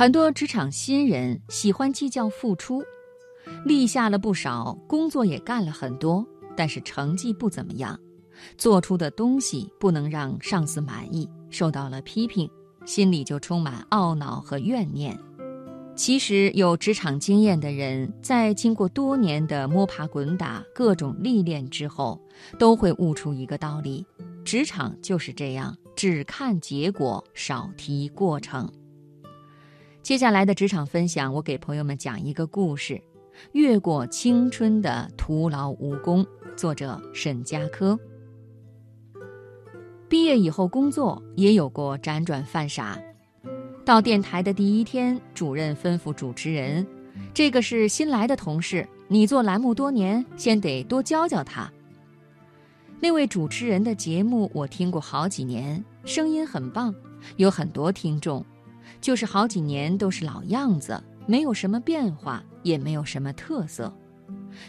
[0.00, 2.82] 很多职场新人喜欢计较付出，
[3.66, 6.26] 立下了不少工作，也干了很多，
[6.56, 8.00] 但是成绩不怎么样，
[8.56, 12.48] 做出的东西不能让上司满意，受到了批评，
[12.86, 15.14] 心里就充满懊恼和怨念。
[15.94, 22.18] 其实，有职场经验的人，在经过多年的摸爬滚打、各种历练之后，
[22.58, 24.06] 都会悟出一个道理：
[24.46, 28.66] 职场就是这样，只看结果，少提过程。
[30.02, 33.00] 接下来的职场分享，我给朋友们讲一个故事：
[33.52, 36.26] 越过青春的徒劳无功。
[36.56, 37.98] 作者沈佳柯。
[40.08, 42.98] 毕业以后工作也有过辗转犯傻。
[43.84, 46.86] 到电台的第一天，主任吩咐主持人
[47.32, 51.70] ：“这个是新来的同事，你做栏目多年，先得多教教他。”
[53.00, 56.94] 那位主持人的节目我听过好几年，声音很棒，
[57.36, 58.44] 有很多听众。
[59.00, 63.92] 就是好几年都是老样子，没有什么变化，也没有什么特色。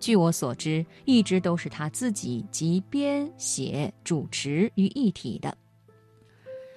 [0.00, 5.56] 据我所知，一直都是他自己集编写主持于一体的。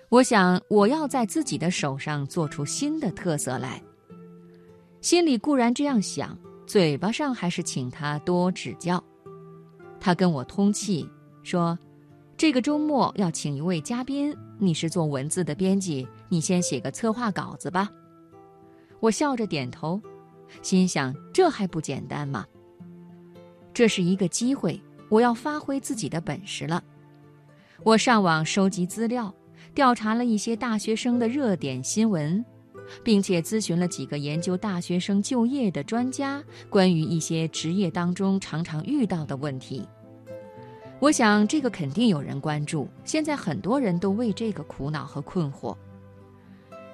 [0.10, 3.82] 我想，我要在自己的手上做出新的特色来。
[5.02, 9.04] 心里固然这样想，嘴巴上还是请他多指教。
[10.00, 11.08] 他跟我通气
[11.44, 11.78] 说。
[12.40, 17.90] 这个周末要请一位嘉宾，你是做文字的编辑，你先写个策划稿子吧。
[19.02, 20.02] 我笑着点头，
[20.62, 22.45] 心想这还不简单吗？
[23.73, 26.82] 这是一个机会，我要发挥自己的本事了。
[27.84, 29.36] 我上网收集资料，
[29.76, 32.45] 调查了一些大学生的热点新闻，
[33.04, 39.86] 并且咨询了几个研究大学生就业的专家，关于一些职业当中常常遇到的问题。
[41.00, 45.75] 我想这个肯定有人关注，现在很多人都为这个苦恼和困惑。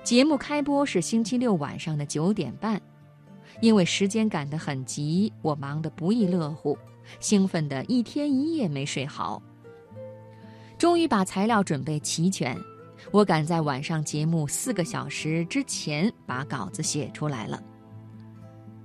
[0.03, 2.79] 节目开播是星期六晚上的九点半，
[3.61, 6.77] 因为时间赶得很急，我忙得不亦乐乎，
[7.19, 9.41] 兴奋的一天一夜没睡好。
[10.77, 12.55] 终于把材料准备齐全，
[13.11, 17.59] 我赶在晚上节目四个小时之前把稿子写出来了。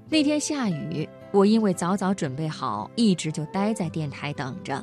[0.08, 4.82] 那天下雨，我因为早早准备好，一直就待在电台等着。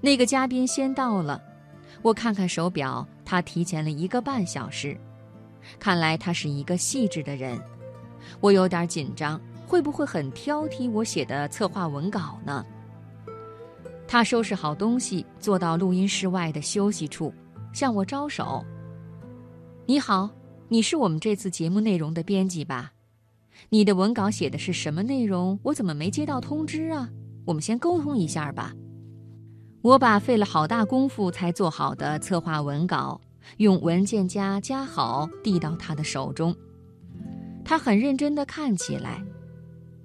[0.00, 1.42] 那个嘉宾先到了，
[2.02, 4.96] 我看看手表，他提前了一个半小时。
[5.78, 7.60] 看来他是一个细致的人，
[8.40, 12.64] 我有点紧张，会不会很挑剔我写的策划文稿呢？
[14.06, 17.34] 他收拾好东西，坐到录音室外的休息处，
[17.72, 18.64] 向我招手
[19.84, 20.30] ：“你好，
[20.68, 22.92] 你是我们这次节目内容的编辑吧？
[23.68, 25.58] 你的文稿写的是什么内容？
[25.64, 27.10] 我怎么没接到通知啊？
[27.44, 28.72] 我们先沟通一下吧。”
[29.80, 33.20] 我把费了好大功夫才做好的策划文稿，
[33.58, 36.54] 用文件夹夹好，递到他的手中。
[37.64, 39.22] 他很认真地看起来。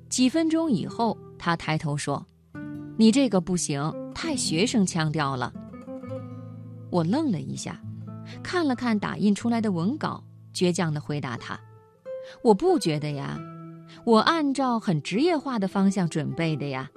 [0.10, 2.24] 几分钟以后，他抬头说
[2.98, 5.52] ：“你这个不行，太学生腔调了。”
[6.92, 7.82] 我愣了一下，
[8.44, 10.24] 看了看打印出来的文稿，
[10.54, 11.60] 倔强地回答他
[12.44, 13.40] ：“我不觉得呀，
[14.06, 16.92] 我按照很职业化的方向准备的呀。”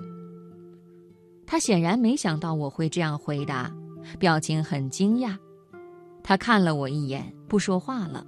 [1.46, 3.72] 他显然没想到我会这样回答，
[4.18, 5.36] 表情很惊讶。
[6.22, 8.26] 他看了我一眼，不说话了。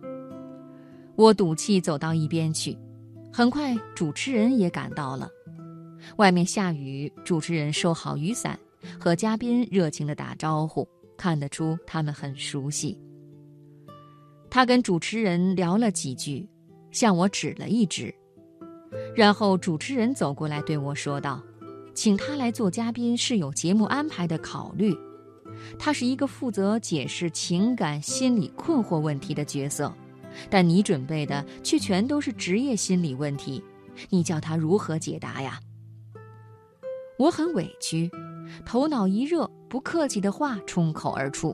[1.16, 2.78] 我赌气走到一边去。
[3.32, 5.28] 很快，主持人也赶到了。
[6.16, 8.58] 外面下雨，主持人收好雨伞，
[9.00, 12.98] 和嘉宾热情地打招呼，看得出他们很熟悉。
[14.48, 16.48] 他跟主持人聊了几句，
[16.92, 18.14] 向我指了一指，
[19.14, 21.42] 然后主持人走过来对我说道。
[21.98, 24.96] 请他来做嘉宾是有节目安排的考虑，
[25.80, 29.92] 他是一个负责解释情感心理困惑问题的角色，
[30.48, 33.60] 但你准备的却全都是职业心理问题，
[34.10, 35.58] 你叫他如何解答呀？
[37.18, 38.08] 我很委屈，
[38.64, 41.52] 头脑一热，不客气的话冲口而出：“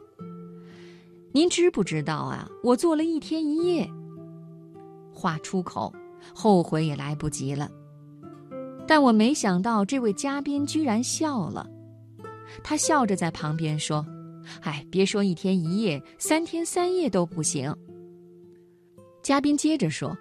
[1.32, 2.46] 您知不知道啊？
[2.62, 3.90] 我做了一天一夜。”
[5.10, 5.90] 话出口，
[6.34, 7.70] 后悔也来不及了。
[8.86, 11.66] 但我没想到，这位嘉宾居然笑了。
[12.62, 14.04] 他笑着在旁边说
[14.60, 17.74] ：“哎，别说一天一夜，三天三夜都不行。”
[19.22, 20.16] 嘉宾接着说：“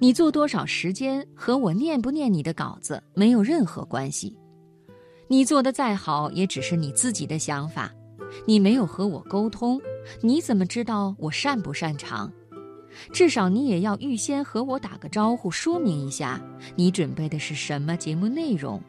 [0.00, 4.34] 你做多少时间和我念不念你的稿子没有任何关系。
[5.28, 7.92] 你做的再好，也只是你自己的想法，
[8.46, 9.80] 你没有和我沟通，
[10.22, 12.32] 你怎么知道我擅不擅长？”
[13.12, 16.40] 至少你也要预先和我打个招呼，说明一下
[16.76, 18.82] 你准备的是什么节目内容，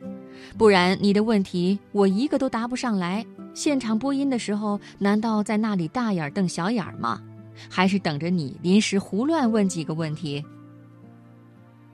[0.58, 3.26] 不然你的问题我一个都答不上来。
[3.54, 7.22] 现场播音的时候，难道在那里大眼瞪小眼吗？
[7.70, 10.44] 还是等着你临时胡乱问几个问题？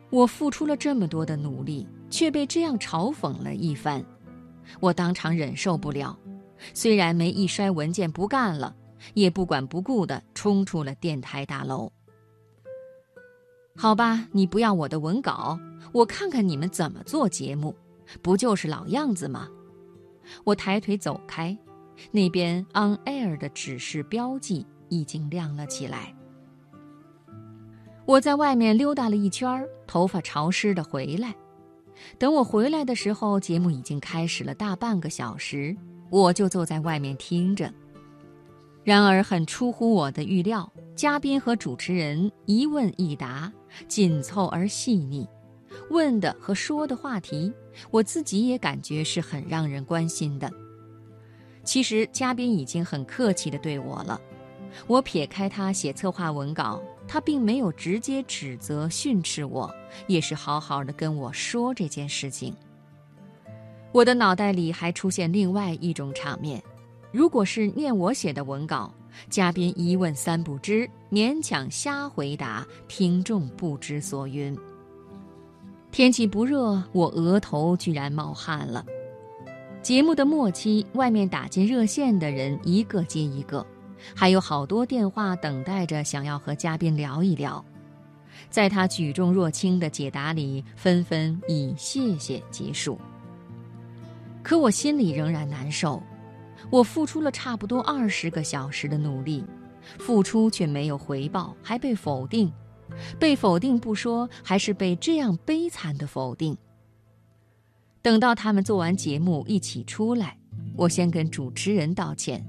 [0.09, 4.05] 我付出了这么多的努力，却被这样嘲讽了一番，
[4.79, 6.17] 我当场忍受不了。
[6.73, 8.73] 虽然没一摔文件不干了，
[9.15, 11.91] 也不管不顾地冲出了电台大楼。
[13.79, 15.57] 好吧，你不要我的文稿，
[15.91, 17.75] 我看看你们怎么做节目，
[18.23, 19.47] 不就是老样子吗？
[20.43, 21.55] 我抬腿走开，
[22.09, 26.11] 那边 on air 的指示标记已经亮了起来。
[28.05, 31.35] 我在外面溜达了一圈，头发潮湿的回来。
[32.17, 35.77] 等我回来的时候，节目已经开始了大半个小时，
[36.09, 37.71] 我就坐在外面听着。
[38.83, 43.53] 然而，很出乎我的预料，嘉宾和主持人一问一答。
[43.87, 45.27] 紧凑而细腻，
[45.91, 47.53] 问的和说的话题，
[47.91, 50.51] 我自己也感觉是很让人关心的。
[51.63, 54.19] 其实嘉宾已经很客气的对我了，
[54.87, 59.71] 我撇开他写策划文稿，他并没有直接指责训斥我，
[60.07, 62.55] 也是好好的跟我说这件事情。
[63.91, 66.63] 我的脑袋里还出现另外一种场面，
[67.11, 68.91] 如果是念我写的文稿。
[69.29, 74.57] 嘉宾一问三不知，勉强瞎回答，听众不知所云。
[75.91, 78.85] 天气不热，我额头居然冒汗了。
[79.81, 83.65] 节目的末期，外面打进热线的人一个接一个，
[84.13, 87.63] 还有好多电话等待着，想要和嘉宾聊一聊。
[88.49, 92.99] 在他举重若轻的解答里，纷纷以谢谢结束。
[94.43, 96.01] 可我心里仍然难受。
[96.69, 99.43] 我付出了差不多二十个小时的努力，
[99.99, 102.51] 付出却没有回报，还被否定。
[103.19, 106.57] 被否定不说，还是被这样悲惨的否定。
[108.01, 110.37] 等到他们做完节目一起出来，
[110.75, 112.45] 我先跟主持人道歉：“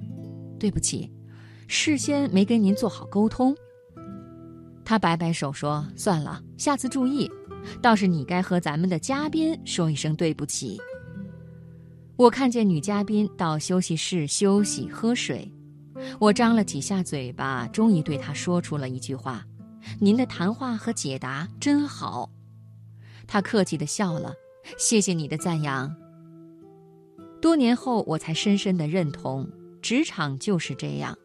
[0.59, 1.13] 对不起，
[1.67, 3.55] 事先没跟您做好沟通。”
[4.85, 7.29] 他摆摆手说：“算了，下次注意。
[7.83, 10.79] 倒是你该和咱们的嘉宾说一声对不起。”
[12.19, 15.49] 我看见女嘉宾到休息室休息喝水，
[16.19, 19.47] 我张了几下嘴巴，终于对她说出了一句话
[20.01, 22.29] ：“您的谈话和解答真好。”
[23.29, 24.35] 她客气地笑了，
[24.77, 25.95] 谢谢你的赞扬。
[27.41, 29.49] 多年后，我才深深地认同，
[29.81, 31.17] 职场就是这样，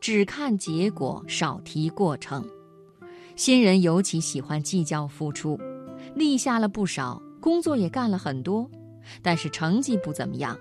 [0.00, 2.48] 只看结果，少提过程。
[3.34, 5.58] 新人尤其喜欢计较付出，
[6.14, 8.70] 立下了不少，工作也干了很多。
[9.22, 10.58] 但是成绩不怎么样，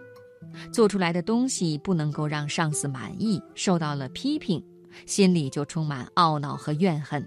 [0.72, 4.64] 做出来的东西不能够让上司满意，受到了批评，
[5.06, 7.26] 心里就充满懊恼和怨恨。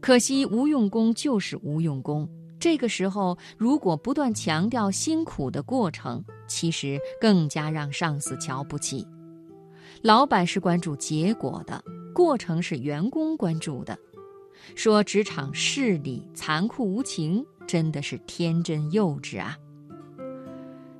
[0.00, 2.28] 可惜无用功就是无用功，
[2.60, 9.06] 这个时候如果不断强调辛苦的过程，其实更加让上司瞧不起。
[10.02, 11.82] 老板是关注结果的，
[12.14, 13.98] 过程是员工关注的。
[14.74, 19.56] 说职场势力、残酷无情，真的是天真幼稚啊！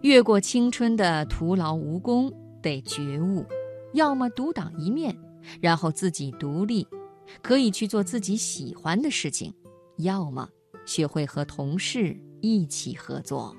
[0.06, 2.32] 越过青春的徒劳无功，
[2.62, 3.44] 得觉悟，
[3.92, 5.18] 要么独当一面，
[5.60, 6.86] 然后自己独立，
[7.42, 9.50] 可以去做自己喜欢的事情；
[9.96, 10.48] 要么
[10.84, 13.52] 学会和同事一起合作。